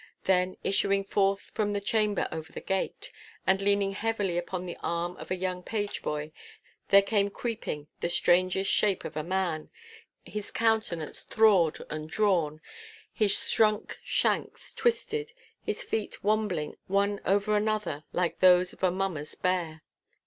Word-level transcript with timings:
Then 0.23 0.57
issuing 0.63 1.03
forth 1.03 1.41
from 1.53 1.73
the 1.73 1.79
chamber 1.79 2.27
over 2.31 2.51
the 2.51 2.59
gate, 2.59 3.11
and 3.45 3.61
leaning 3.61 3.91
heavily 3.91 4.35
upon 4.35 4.65
the 4.65 4.75
arm 4.81 5.15
of 5.17 5.29
a 5.29 5.35
young 5.35 5.61
page 5.61 6.01
boy, 6.01 6.31
there 6.89 7.03
came 7.03 7.29
creeping 7.29 7.85
the 7.99 8.09
strangest 8.09 8.71
shape 8.71 9.05
of 9.05 9.15
a 9.15 9.21
man—his 9.21 10.49
countenance 10.49 11.19
thrawed 11.21 11.85
and 11.91 12.09
drawn, 12.09 12.61
his 13.13 13.47
shrunk 13.47 13.99
shanks 14.03 14.73
twisted, 14.73 15.33
his 15.61 15.83
feet 15.83 16.23
wambling 16.23 16.77
one 16.87 17.21
over 17.23 17.55
another 17.55 18.03
like 18.11 18.39
those 18.39 18.73
of 18.73 18.81
a 18.81 18.89
mummer's 18.89 19.35
bear. 19.35 19.83